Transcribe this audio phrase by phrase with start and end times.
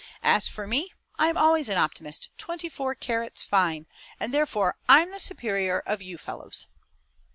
[0.23, 3.85] As for me, I'm always an optimist, twenty four carats fine,
[4.19, 6.65] and therefore I'm the superior of you fellows."